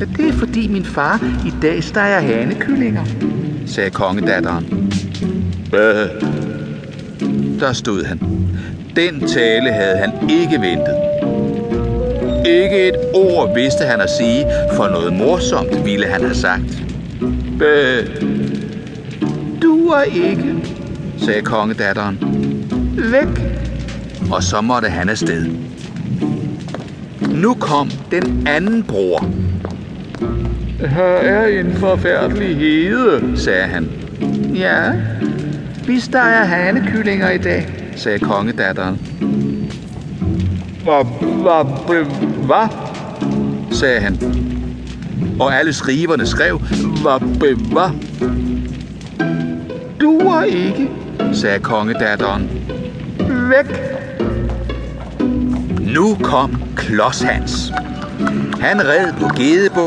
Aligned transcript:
Ja, 0.00 0.04
det 0.16 0.28
er 0.28 0.32
fordi 0.32 0.68
min 0.68 0.84
far 0.84 1.20
i 1.46 1.52
dag 1.62 1.84
steger 1.84 2.20
hanekyllinger, 2.20 3.04
sagde 3.66 3.90
kongedatteren. 3.90 4.92
Hvad? 5.70 6.08
Der 7.60 7.72
stod 7.72 8.04
han. 8.04 8.20
Den 8.96 9.28
tale 9.28 9.72
havde 9.72 9.96
han 9.96 10.30
ikke 10.30 10.60
ventet. 10.60 10.94
Ikke 12.46 12.88
et 12.88 12.94
ord 13.14 13.54
vidste 13.54 13.84
han 13.84 14.00
at 14.00 14.10
sige, 14.10 14.46
for 14.76 14.88
noget 14.88 15.12
morsomt 15.12 15.84
ville 15.84 16.06
han 16.06 16.20
have 16.20 16.34
sagt. 16.34 16.82
Hvad? 17.56 18.02
Du 19.62 19.86
er 19.86 20.02
ikke, 20.02 20.54
sagde 21.18 21.42
kongedatteren. 21.42 22.18
Væk! 22.96 23.42
Og 24.32 24.42
så 24.42 24.60
måtte 24.60 24.88
han 24.88 25.08
afsted. 25.08 25.46
Nu 27.34 27.54
kom 27.54 27.90
den 28.10 28.46
anden 28.46 28.82
bror. 28.82 29.24
Her 30.88 31.02
er 31.04 31.60
en 31.60 31.72
forfærdelig 31.72 32.56
hede, 32.56 33.32
sagde 33.36 33.62
han. 33.62 33.90
Ja, 34.54 34.92
vi 35.86 36.00
steger 36.00 36.44
hanekyllinger 36.44 37.30
i 37.30 37.38
dag, 37.38 37.68
sagde 37.96 38.18
kongedatteren. 38.18 38.98
Hvad? 40.84 41.04
Hvad? 41.42 42.04
Hvad? 42.46 42.68
sagde 43.72 44.00
han. 44.00 44.18
Og 45.40 45.54
alle 45.54 45.72
skriverne 45.72 46.26
skrev, 46.26 46.58
Hvad? 47.02 47.56
Hvad? 47.72 47.90
duer 50.00 50.42
ikke, 50.42 50.90
sagde 51.32 51.58
kongedatteren. 51.58 52.50
Væk! 53.28 53.80
Nu 55.94 56.16
kom 56.22 56.62
Klods 56.76 57.22
Hans. 57.22 57.72
Han 58.60 58.80
red 58.88 59.12
på 59.12 59.28
gedebuk 59.36 59.76